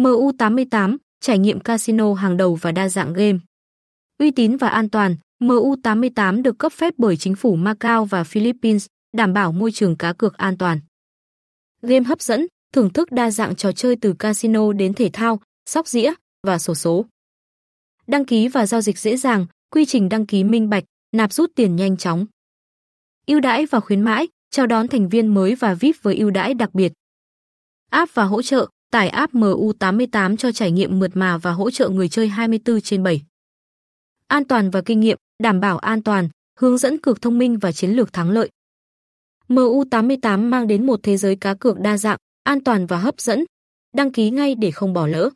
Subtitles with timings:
[0.00, 3.38] MU88, trải nghiệm casino hàng đầu và đa dạng game.
[4.18, 8.86] Uy tín và an toàn, MU88 được cấp phép bởi chính phủ Macau và Philippines,
[9.12, 10.80] đảm bảo môi trường cá cược an toàn.
[11.82, 15.88] Game hấp dẫn, thưởng thức đa dạng trò chơi từ casino đến thể thao, sóc
[15.88, 16.12] dĩa
[16.46, 17.04] và sổ số.
[18.06, 21.50] Đăng ký và giao dịch dễ dàng, quy trình đăng ký minh bạch, nạp rút
[21.54, 22.26] tiền nhanh chóng.
[23.26, 26.54] Ưu đãi và khuyến mãi, chào đón thành viên mới và VIP với ưu đãi
[26.54, 26.92] đặc biệt.
[27.90, 31.88] App và hỗ trợ, tải app MU88 cho trải nghiệm mượt mà và hỗ trợ
[31.88, 33.22] người chơi 24 trên 7.
[34.28, 37.72] An toàn và kinh nghiệm, đảm bảo an toàn, hướng dẫn cược thông minh và
[37.72, 38.50] chiến lược thắng lợi.
[39.48, 43.44] MU88 mang đến một thế giới cá cược đa dạng, an toàn và hấp dẫn.
[43.94, 45.30] Đăng ký ngay để không bỏ lỡ.